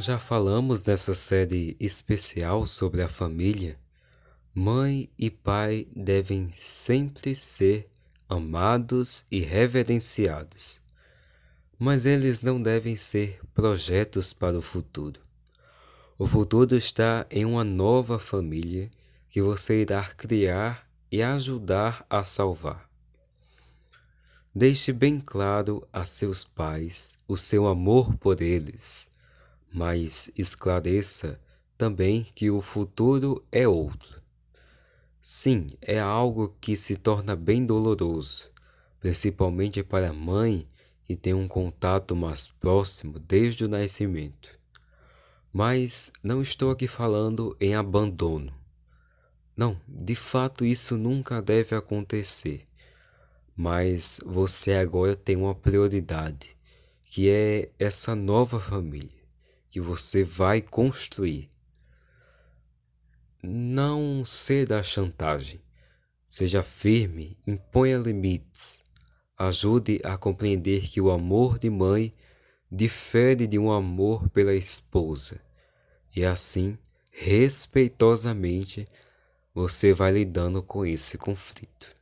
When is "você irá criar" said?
19.42-20.88